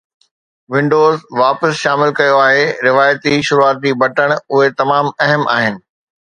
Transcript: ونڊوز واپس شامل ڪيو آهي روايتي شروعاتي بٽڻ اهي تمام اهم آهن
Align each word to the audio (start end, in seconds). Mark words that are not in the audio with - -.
ونڊوز 0.73 1.17
واپس 1.41 1.73
شامل 1.83 2.09
ڪيو 2.19 2.41
آهي 2.47 2.65
روايتي 2.87 3.33
شروعاتي 3.51 3.95
بٽڻ 4.03 4.37
اهي 4.41 4.73
تمام 4.83 5.15
اهم 5.29 5.49
آهن 5.61 5.83